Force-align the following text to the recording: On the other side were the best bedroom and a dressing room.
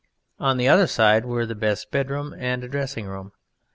On 0.39 0.57
the 0.57 0.67
other 0.67 0.87
side 0.87 1.25
were 1.25 1.45
the 1.45 1.53
best 1.53 1.91
bedroom 1.91 2.33
and 2.39 2.63
a 2.63 2.67
dressing 2.67 3.05
room. 3.05 3.33